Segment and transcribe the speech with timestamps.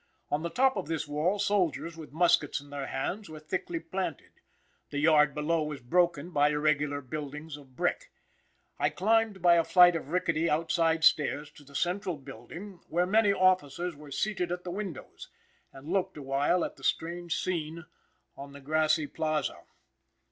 [0.31, 4.31] On the top of this wall, soldiers with muskets in their hands, were thickly planted.
[4.89, 8.11] The yard below was broken by irregular buildings of brick.
[8.79, 13.31] I climbed by a flight of rickety outside stairs to the central building, where many
[13.31, 15.29] officers were seated at the windows,
[15.71, 17.85] and looked awhile at the strange scene
[18.35, 19.57] on the grassy plaza.